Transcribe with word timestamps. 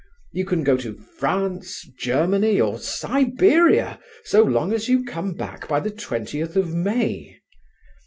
You 0.31 0.45
can 0.45 0.63
go 0.63 0.77
to 0.77 0.95
France, 0.97 1.83
Germany 1.99 2.59
or 2.59 2.79
Siberia 2.79 3.99
so 4.23 4.41
long 4.41 4.73
as 4.73 4.89
you 4.89 5.05
come 5.05 5.35
back 5.35 5.67
by 5.67 5.79
the 5.79 5.91
twentieth 5.91 6.55
of 6.55 6.73
May. 6.73 7.37